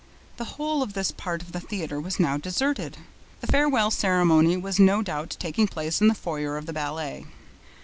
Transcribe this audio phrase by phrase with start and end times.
[0.37, 2.97] The whole of this part of the theater was now deserted.
[3.41, 7.27] The farewell ceremony was no doubt taking place in the foyer of the ballet.